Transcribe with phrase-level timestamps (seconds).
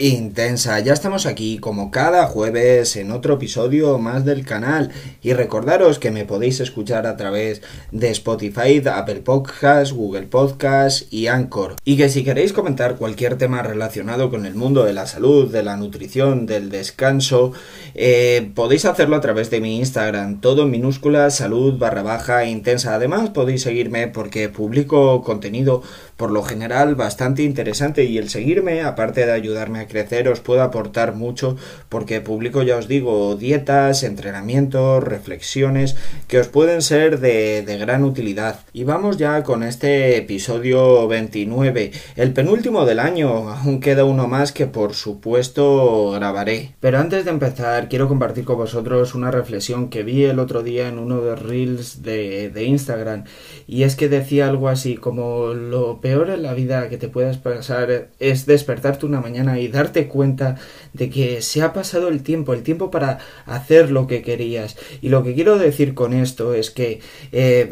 [0.00, 0.80] intensa.
[0.80, 4.90] Ya estamos aquí como cada jueves en otro episodio más del canal
[5.22, 7.60] y recordaros que me podéis escuchar a través
[7.92, 11.76] de Spotify, Apple Podcasts, Google Podcasts y Anchor.
[11.84, 15.62] Y que si queréis comentar cualquier tema relacionado con el mundo de la salud, de
[15.62, 17.52] la nutrición, del descanso,
[17.94, 22.94] eh, podéis hacerlo a través de mi Instagram, todo minúscula, salud barra baja intensa.
[22.94, 25.82] Además podéis seguirme porque publico contenido
[26.16, 30.62] por lo general bastante interesante y el seguirme, aparte de ayudarme a crecer, os puede
[30.62, 31.56] aportar mucho
[31.90, 35.96] porque publico, ya os digo, dietas, entrenamientos, reflexiones
[36.28, 38.60] que os pueden ser de, de gran utilidad.
[38.72, 44.52] Y vamos ya con este episodio 29, el penúltimo del año, aún queda uno más
[44.52, 46.74] que por supuesto grabaré.
[46.80, 50.88] Pero antes de empezar, quiero compartir con vosotros una reflexión que vi el otro día
[50.88, 53.24] en uno de los reels de, de Instagram
[53.66, 57.38] y es que decía algo así como lo peor en la vida que te puedas
[57.38, 60.56] pasar es despertarte una mañana y darte cuenta
[60.92, 64.76] de que se ha pasado el tiempo, el tiempo para hacer lo que querías.
[65.00, 67.00] Y lo que quiero decir con esto es que
[67.32, 67.68] eh,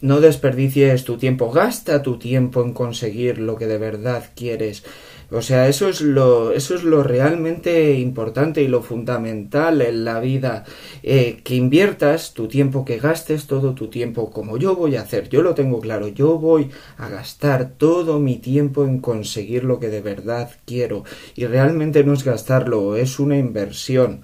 [0.00, 4.84] no desperdicies tu tiempo, gasta tu tiempo en conseguir lo que de verdad quieres.
[5.30, 10.20] O sea, eso es lo, eso es lo realmente importante y lo fundamental en la
[10.20, 10.64] vida.
[11.02, 15.28] Eh, que inviertas tu tiempo, que gastes todo tu tiempo, como yo voy a hacer.
[15.28, 16.08] Yo lo tengo claro.
[16.08, 21.04] Yo voy a gastar todo mi tiempo en conseguir lo que de verdad quiero.
[21.36, 24.22] Y realmente no es gastarlo, es una inversión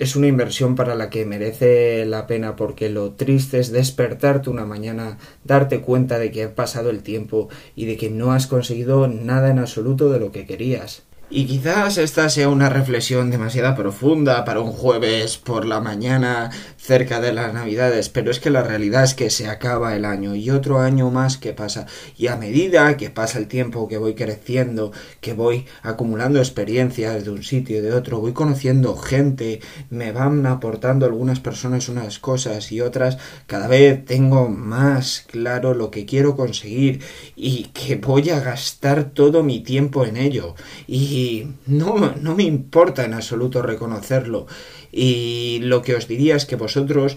[0.00, 4.64] es una inversión para la que merece la pena porque lo triste es despertarte una
[4.64, 9.08] mañana, darte cuenta de que ha pasado el tiempo y de que no has conseguido
[9.08, 11.02] nada en absoluto de lo que querías.
[11.32, 17.20] Y quizás esta sea una reflexión demasiado profunda para un jueves por la mañana cerca
[17.20, 20.50] de las navidades, pero es que la realidad es que se acaba el año y
[20.50, 21.86] otro año más que pasa.
[22.18, 27.30] Y a medida que pasa el tiempo que voy creciendo, que voy acumulando experiencias de
[27.30, 32.72] un sitio y de otro, voy conociendo gente, me van aportando algunas personas unas cosas
[32.72, 37.02] y otras, cada vez tengo más claro lo que quiero conseguir
[37.36, 40.56] y que voy a gastar todo mi tiempo en ello.
[40.88, 41.19] Y
[41.66, 44.46] no, no me importa en absoluto reconocerlo.
[44.92, 47.16] Y lo que os diría es que vosotros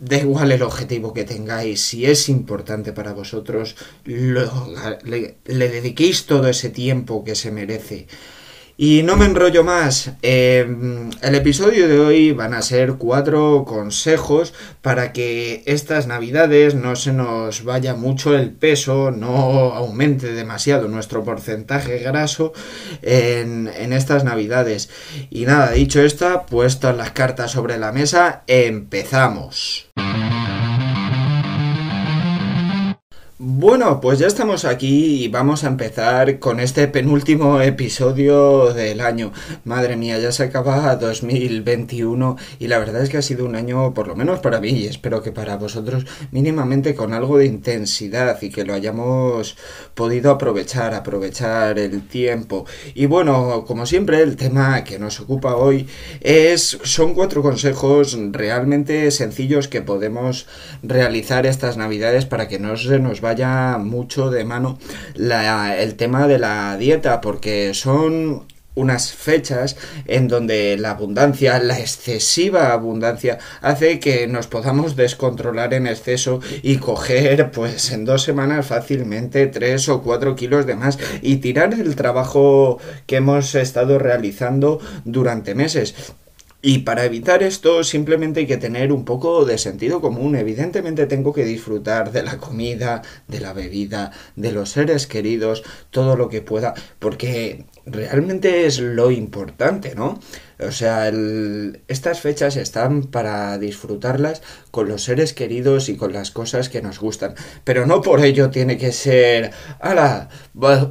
[0.00, 3.76] Da igual el objetivo que tengáis, si es importante para vosotros,
[4.06, 8.06] le, le, dediquéis todo ese tiempo que se merece.
[8.82, 10.12] Y no me enrollo más.
[10.22, 10.66] Eh,
[11.20, 17.12] el episodio de hoy van a ser cuatro consejos para que estas navidades no se
[17.12, 22.54] nos vaya mucho el peso, no aumente demasiado nuestro porcentaje graso
[23.02, 24.88] en, en estas navidades.
[25.28, 29.89] Y nada, dicho esto, puestas las cartas sobre la mesa, empezamos.
[33.42, 39.32] Bueno, pues ya estamos aquí y vamos a empezar con este penúltimo episodio del año.
[39.64, 43.94] Madre mía, ya se acaba 2021 y la verdad es que ha sido un año,
[43.94, 48.36] por lo menos para mí, y espero que para vosotros, mínimamente con algo de intensidad
[48.42, 49.56] y que lo hayamos
[49.94, 52.66] podido aprovechar, aprovechar el tiempo.
[52.92, 55.86] Y bueno, como siempre, el tema que nos ocupa hoy
[56.20, 60.46] es, son cuatro consejos realmente sencillos que podemos
[60.82, 64.76] realizar estas navidades para que no se nos vaya vaya mucho de mano
[65.14, 69.76] el tema de la dieta, porque son unas fechas
[70.06, 76.78] en donde la abundancia, la excesiva abundancia, hace que nos podamos descontrolar en exceso y
[76.78, 81.94] coger, pues en dos semanas fácilmente tres o cuatro kilos de más y tirar el
[81.94, 85.94] trabajo que hemos estado realizando durante meses.
[86.62, 90.36] Y para evitar esto simplemente hay que tener un poco de sentido común.
[90.36, 96.16] Evidentemente tengo que disfrutar de la comida, de la bebida, de los seres queridos, todo
[96.16, 100.20] lo que pueda, porque realmente es lo importante, ¿no?
[100.58, 101.10] O sea,
[101.88, 107.00] estas fechas están para disfrutarlas con los seres queridos y con las cosas que nos
[107.00, 107.34] gustan.
[107.64, 110.28] Pero no por ello tiene que ser, ¡hala!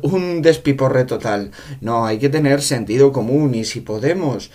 [0.01, 1.51] un despiporre total.
[1.81, 4.49] No, hay que tener sentido común y si podemos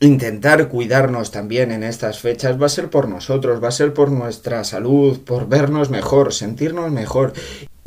[0.00, 4.10] intentar cuidarnos también en estas fechas va a ser por nosotros, va a ser por
[4.10, 7.32] nuestra salud, por vernos mejor, sentirnos mejor.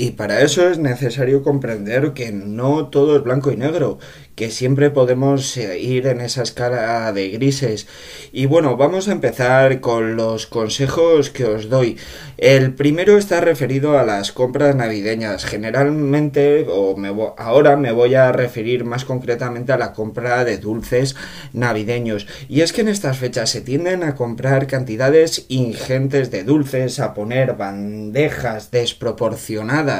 [0.02, 4.00] Y para eso es necesario comprender que no todo es blanco y negro,
[4.34, 7.86] que siempre podemos eh, ir en esa escala de grises.
[8.32, 12.00] Y bueno, vamos a empezar con los consejos que os doy.
[12.40, 15.46] El primero está referido a las compras navideñas.
[15.46, 16.96] Generalmente, o
[17.38, 21.16] ahora me voy a referir más concretamente a la compra de dulces
[21.54, 22.26] navideños.
[22.50, 27.14] Y es que en estas fechas se tienden a comprar cantidades ingentes de dulces, a
[27.14, 29.91] poner bandejas desproporcionadas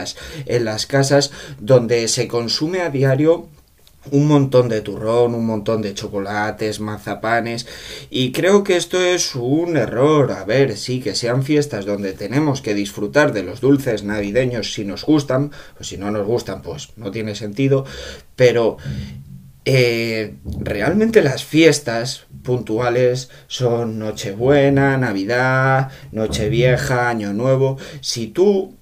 [0.46, 3.50] en las casas donde se consume a diario
[4.10, 7.68] un montón de turrón, un montón de chocolates, mazapanes
[8.10, 10.32] y creo que esto es un error.
[10.32, 14.86] A ver, sí, que sean fiestas donde tenemos que disfrutar de los dulces navideños si
[14.86, 17.86] nos gustan, o si no nos gustan, pues no tiene sentido,
[18.36, 18.78] pero
[19.66, 27.78] eh, realmente las fiestas puntuales son Nochebuena, Navidad, Nochevieja, Año Nuevo.
[28.02, 28.76] Si tú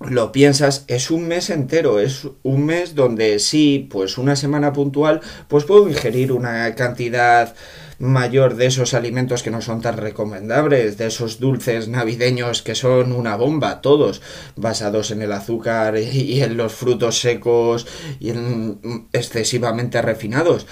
[0.00, 5.20] lo piensas, es un mes entero, es un mes donde sí, pues una semana puntual,
[5.48, 7.54] pues puedo ingerir una cantidad
[7.98, 13.12] mayor de esos alimentos que no son tan recomendables, de esos dulces navideños que son
[13.12, 14.22] una bomba, todos
[14.54, 17.86] basados en el azúcar y en los frutos secos
[18.20, 20.66] y en excesivamente refinados.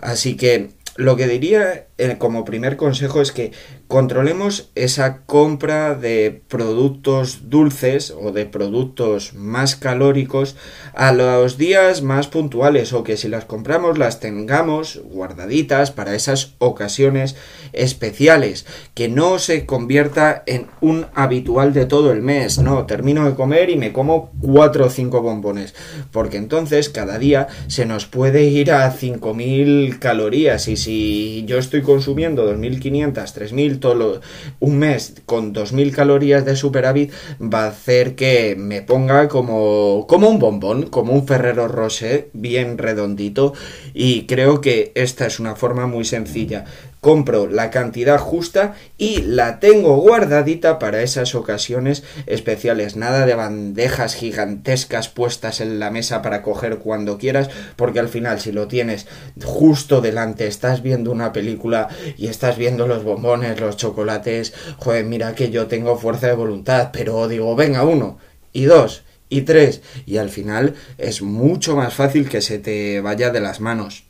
[0.00, 1.87] Así que lo que diría
[2.18, 3.50] como primer consejo es que
[3.88, 10.54] controlemos esa compra de productos dulces o de productos más calóricos
[10.94, 16.54] a los días más puntuales o que si las compramos las tengamos guardaditas para esas
[16.58, 17.34] ocasiones
[17.72, 18.64] especiales
[18.94, 22.58] que no se convierta en un habitual de todo el mes.
[22.58, 25.74] No termino de comer y me como cuatro o cinco bombones
[26.12, 31.82] porque entonces cada día se nos puede ir a 5000 calorías y si yo estoy
[31.88, 34.20] consumiendo 2.500, 3.000 todo
[34.60, 40.28] un mes con 2.000 calorías de superávit va a hacer que me ponga como, como
[40.28, 43.54] un bombón, como un Ferrero Rocher bien redondito.
[43.94, 46.66] Y creo que esta es una forma muy sencilla
[47.08, 52.96] compro la cantidad justa y la tengo guardadita para esas ocasiones especiales.
[52.96, 58.40] Nada de bandejas gigantescas puestas en la mesa para coger cuando quieras, porque al final
[58.40, 59.06] si lo tienes
[59.42, 61.88] justo delante, estás viendo una película
[62.18, 66.90] y estás viendo los bombones, los chocolates, joder, mira que yo tengo fuerza de voluntad,
[66.92, 68.18] pero digo, venga, uno
[68.52, 73.30] y dos y tres y al final es mucho más fácil que se te vaya
[73.30, 74.04] de las manos.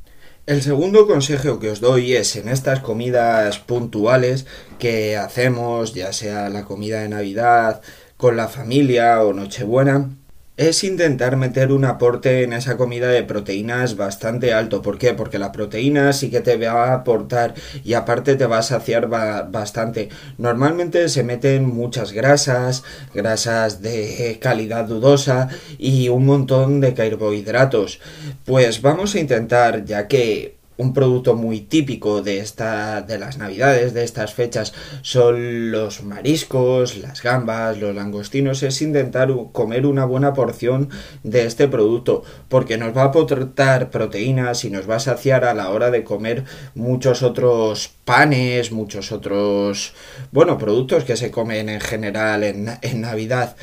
[0.48, 4.46] El segundo consejo que os doy es en estas comidas puntuales
[4.78, 7.82] que hacemos, ya sea la comida de Navidad
[8.16, 10.08] con la familia o Nochebuena,
[10.58, 14.82] es intentar meter un aporte en esa comida de proteínas bastante alto.
[14.82, 15.14] ¿Por qué?
[15.14, 19.08] Porque la proteína sí que te va a aportar y aparte te va a saciar
[19.08, 20.08] bastante.
[20.36, 22.82] Normalmente se meten muchas grasas,
[23.14, 28.00] grasas de calidad dudosa y un montón de carbohidratos.
[28.44, 33.92] Pues vamos a intentar, ya que un producto muy típico de esta de las navidades
[33.92, 34.72] de estas fechas
[35.02, 38.62] son los mariscos las gambas los langostinos.
[38.62, 40.88] Es intentar comer una buena porción
[41.22, 45.54] de este producto porque nos va a aportar proteínas y nos va a saciar a
[45.54, 46.44] la hora de comer
[46.74, 49.92] muchos otros panes muchos otros
[50.32, 53.54] bueno productos que se comen en general en, en navidad.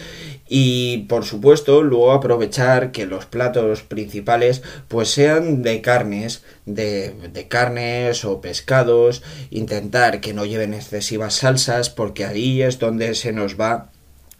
[0.47, 7.47] Y por supuesto luego aprovechar que los platos principales pues sean de carnes de, de,
[7.47, 13.59] carnes o pescados intentar que no lleven excesivas salsas porque ahí es donde se nos
[13.59, 13.89] va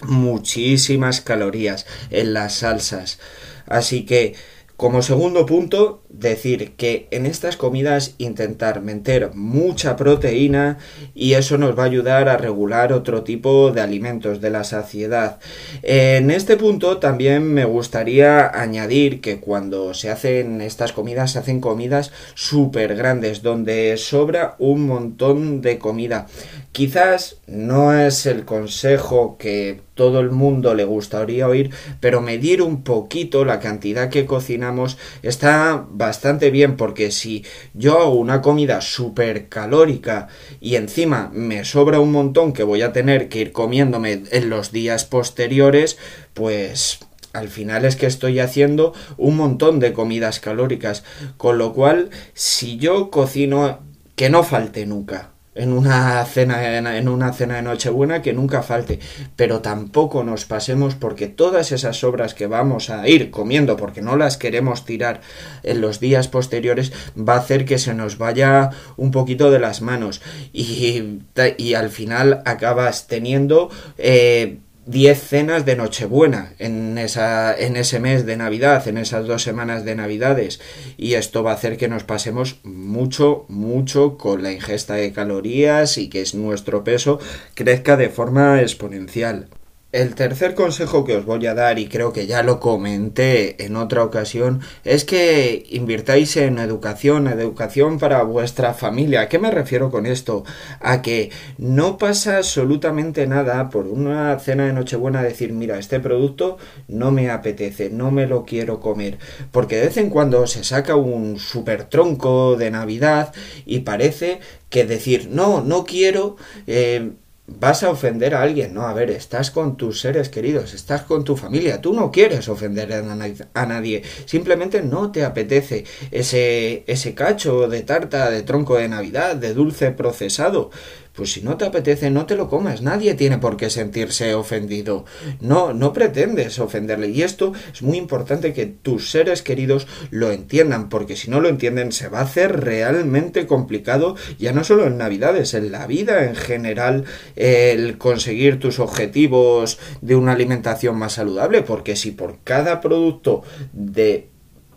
[0.01, 3.17] muchísimas calorías en las salsas.
[3.65, 4.35] Así que
[4.77, 10.77] como segundo punto, decir que en estas comidas intentar meter mucha proteína
[11.13, 15.39] y eso nos va a ayudar a regular otro tipo de alimentos de la saciedad.
[15.83, 21.59] En este punto también me gustaría añadir que cuando se hacen estas comidas se hacen
[21.59, 26.27] comidas súper grandes donde sobra un montón de comida.
[26.71, 32.83] Quizás no es el consejo que todo el mundo le gustaría oír, pero medir un
[32.83, 36.04] poquito la cantidad que cocinamos está bastante
[36.51, 37.43] bien porque si
[37.73, 40.27] yo hago una comida súper calórica
[40.59, 44.71] y encima me sobra un montón que voy a tener que ir comiéndome en los
[44.71, 45.97] días posteriores,
[46.33, 46.99] pues
[47.33, 51.03] al final es que estoy haciendo un montón de comidas calóricas,
[51.37, 53.79] con lo cual si yo cocino
[54.15, 58.99] que no falte nunca en una cena en una cena de Nochebuena que nunca falte,
[59.35, 64.17] pero tampoco nos pasemos porque todas esas sobras que vamos a ir comiendo porque no
[64.17, 65.21] las queremos tirar
[65.63, 69.81] en los días posteriores va a hacer que se nos vaya un poquito de las
[69.81, 70.21] manos.
[70.53, 71.21] Y,
[71.57, 78.25] y al final acabas teniendo eh, 10 cenas de Nochebuena en, esa, en ese mes
[78.25, 80.61] de Navidad, en esas dos semanas de Navidades.
[80.97, 85.97] Y esto va a hacer que nos pasemos mucho, mucho con la ingesta de calorías
[85.97, 87.19] y que nuestro peso
[87.55, 89.47] crezca de forma exponencial.
[89.95, 93.77] El tercer consejo que os voy a dar, y creo que ya lo comenté en
[93.77, 99.21] otra ocasión, es que invirtáis en educación, educación para vuestra familia.
[99.21, 100.43] ¿A qué me refiero con esto?
[100.81, 106.57] A que no pasa absolutamente nada por una cena de Nochebuena decir, mira, este producto
[106.89, 109.17] no me apetece, no me lo quiero comer.
[109.53, 113.33] Porque de vez en cuando se saca un super tronco de Navidad
[113.65, 116.35] y parece que decir, no, no quiero...
[116.67, 117.11] Eh,
[117.47, 121.23] vas a ofender a alguien, no, a ver, estás con tus seres queridos, estás con
[121.23, 127.67] tu familia, tú no quieres ofender a, nadie, simplemente no te apetece ese, ese cacho
[127.67, 130.71] de tarta, de tronco de Navidad, de dulce procesado,
[131.15, 132.81] pues si no te apetece, no te lo comas.
[132.81, 135.05] Nadie tiene por qué sentirse ofendido.
[135.39, 137.09] No, no pretendes ofenderle.
[137.09, 141.49] Y esto es muy importante que tus seres queridos lo entiendan, porque si no lo
[141.49, 146.25] entienden, se va a hacer realmente complicado, ya no solo en Navidades, en la vida
[146.25, 147.05] en general,
[147.35, 153.43] el conseguir tus objetivos de una alimentación más saludable, porque si por cada producto
[153.73, 154.29] de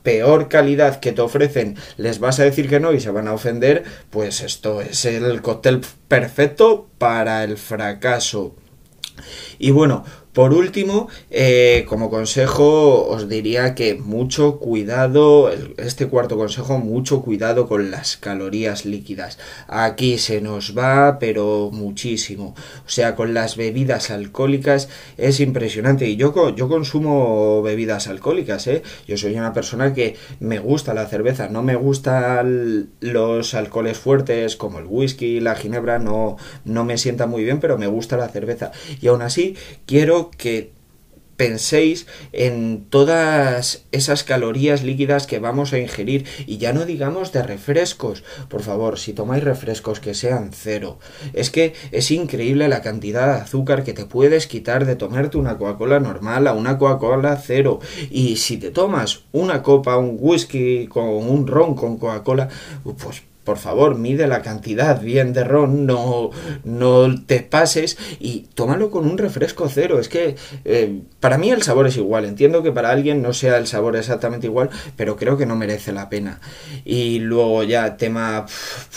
[0.09, 3.35] peor calidad que te ofrecen les vas a decir que no y se van a
[3.35, 8.55] ofender, pues esto es el cóctel perfecto para el fracaso.
[9.59, 10.07] Y bueno,
[10.39, 17.67] por último, eh, como consejo, os diría que mucho cuidado, este cuarto consejo, mucho cuidado
[17.67, 19.41] con las calorías líquidas.
[19.67, 22.55] Aquí se nos va, pero muchísimo.
[22.87, 26.09] O sea, con las bebidas alcohólicas es impresionante.
[26.09, 28.85] Y yo, yo consumo bebidas alcohólicas, ¿eh?
[29.09, 34.55] Yo soy una persona que me gusta la cerveza, no me gustan los alcoholes fuertes
[34.55, 38.29] como el whisky, la ginebra, no, no me sienta muy bien, pero me gusta la
[38.29, 38.71] cerveza.
[39.01, 40.73] Y aún así, quiero que
[41.39, 47.45] penséis en todas esas calorías líquidas que vamos a ingerir y ya no digamos de
[47.45, 48.25] refrescos.
[48.49, 50.99] Por favor, si tomáis refrescos que sean cero.
[51.33, 55.57] Es que es increíble la cantidad de azúcar que te puedes quitar de tomarte una
[55.57, 57.79] Coca-Cola normal a una Coca-Cola cero.
[58.11, 62.49] Y si te tomas una copa, un whisky con un ron con Coca-Cola,
[62.83, 66.29] pues por favor, mide la cantidad bien de ron, no,
[66.65, 69.99] no te pases y tómalo con un refresco cero.
[69.99, 70.37] Es que
[70.67, 72.27] eh, para mí el sabor es igual.
[72.27, 75.93] Entiendo que para alguien no sea el sabor exactamente igual, pero creo que no merece
[75.93, 76.43] la pena.
[76.85, 78.45] Y luego ya tema,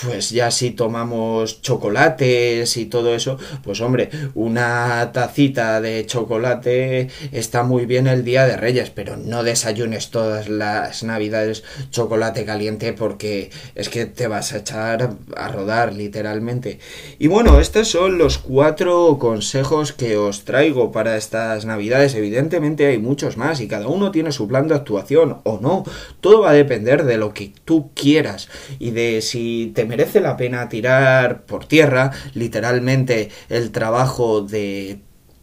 [0.03, 7.63] pues ya si tomamos chocolates y todo eso, pues hombre, una tacita de chocolate está
[7.63, 13.49] muy bien el día de Reyes, pero no desayunes todas las navidades chocolate caliente porque
[13.75, 16.79] es que te va a echar a rodar literalmente.
[17.19, 22.15] Y bueno, estos son los cuatro consejos que os traigo para estas navidades.
[22.15, 25.83] Evidentemente hay muchos más y cada uno tiene su plan de actuación o no.
[26.19, 30.37] Todo va a depender de lo que tú quieras y de si te merece la
[30.37, 34.99] pena tirar por tierra literalmente el trabajo de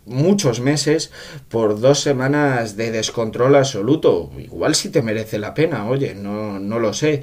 [0.09, 1.13] muchos meses
[1.49, 4.31] por dos semanas de descontrol absoluto.
[4.39, 7.23] Igual si te merece la pena, oye, no, no lo sé.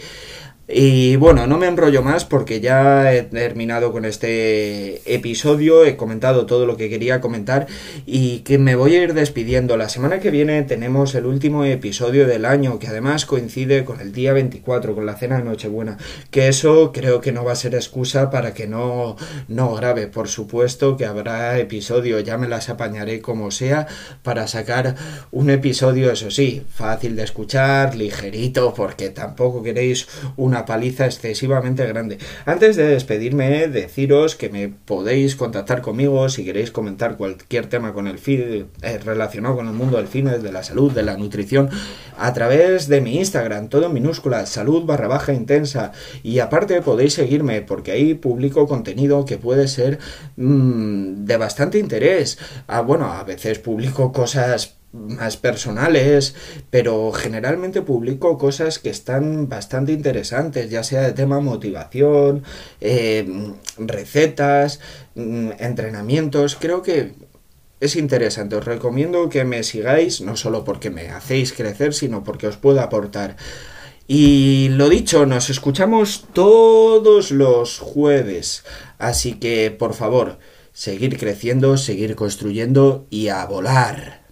[0.67, 6.47] Y bueno, no me enrollo más porque ya he terminado con este episodio, he comentado
[6.47, 7.67] todo lo que quería comentar
[8.07, 9.77] y que me voy a ir despidiendo.
[9.77, 14.11] La semana que viene tenemos el último episodio del año que además coincide con el
[14.11, 15.97] día 24, con la cena de Nochebuena,
[16.31, 19.17] que eso creo que no va a ser excusa para que no,
[19.47, 20.07] no grabe.
[20.07, 23.85] Por supuesto que habrá episodio, ya me las apañaré como sea
[24.23, 24.95] para sacar
[25.29, 30.07] un episodio, eso sí, fácil de escuchar, ligerito, porque tampoco queréis
[30.37, 32.17] una paliza excesivamente grande.
[32.45, 38.07] Antes de despedirme, deciros que me podéis contactar conmigo si queréis comentar cualquier tema con
[38.07, 41.69] el fin, eh, relacionado con el mundo del cine, de la salud, de la nutrición,
[42.17, 45.91] a través de mi Instagram, todo en minúsculas, salud barra baja intensa.
[46.23, 49.99] Y aparte podéis seguirme porque ahí publico contenido que puede ser
[50.37, 52.37] mm, de bastante interés.
[52.67, 56.35] Ah, bueno, a veces publico cosas más personales,
[56.69, 62.43] pero generalmente publico cosas que están bastante interesantes, ya sea de tema motivación,
[62.81, 64.79] eh, recetas,
[65.15, 67.13] mm, entrenamientos, creo que
[67.79, 72.47] es interesante, os recomiendo que me sigáis, no solo porque me hacéis crecer, sino porque
[72.47, 73.35] os puedo aportar.
[74.07, 78.63] Y lo dicho, nos escuchamos todos los jueves,
[78.97, 80.37] así que por favor,
[80.73, 84.24] seguir creciendo, seguir construyendo y a volar.